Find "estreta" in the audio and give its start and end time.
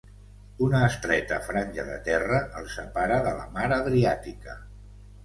0.85-1.37